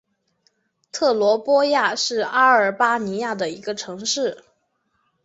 [0.91, 4.43] 特罗波亚是阿尔巴尼亚的一个城市。